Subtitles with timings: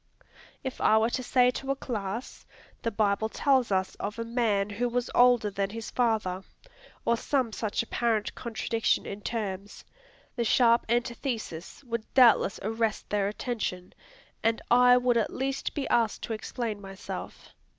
[0.63, 2.47] If I were to say to a class,
[2.81, 6.41] "The Bible tells us of a man who was older than his father,"
[7.05, 9.85] or some such apparent contradiction in terms,
[10.35, 13.93] the sharp antithesis would doubtless arrest their attention,
[14.41, 17.49] and I would at least be asked to explain myself.